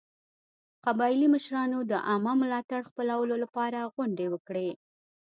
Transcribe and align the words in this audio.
قبایلي 0.85 1.27
مشرانو 1.35 1.79
د 1.91 1.93
عامه 2.07 2.33
ملاتړ 2.41 2.79
خپلولو 2.89 3.35
لپاره 3.43 3.89
غونډې 3.95 4.27
وکړې. 4.33 4.69